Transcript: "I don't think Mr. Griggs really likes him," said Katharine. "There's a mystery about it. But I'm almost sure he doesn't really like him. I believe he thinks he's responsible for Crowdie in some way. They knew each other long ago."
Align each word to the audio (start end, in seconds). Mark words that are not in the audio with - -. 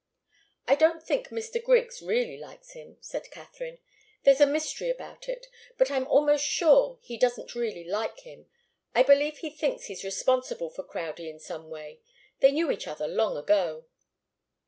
"I 0.67 0.73
don't 0.73 1.03
think 1.03 1.27
Mr. 1.27 1.63
Griggs 1.63 2.01
really 2.01 2.35
likes 2.35 2.71
him," 2.71 2.97
said 3.01 3.29
Katharine. 3.29 3.77
"There's 4.23 4.41
a 4.41 4.47
mystery 4.47 4.89
about 4.89 5.29
it. 5.29 5.45
But 5.77 5.91
I'm 5.91 6.07
almost 6.07 6.43
sure 6.43 6.97
he 7.03 7.17
doesn't 7.17 7.53
really 7.53 7.83
like 7.83 8.21
him. 8.21 8.47
I 8.95 9.03
believe 9.03 9.37
he 9.37 9.51
thinks 9.51 9.85
he's 9.85 10.03
responsible 10.03 10.71
for 10.71 10.81
Crowdie 10.81 11.29
in 11.29 11.39
some 11.39 11.69
way. 11.69 11.99
They 12.39 12.51
knew 12.51 12.71
each 12.71 12.87
other 12.87 13.07
long 13.07 13.37
ago." 13.37 13.85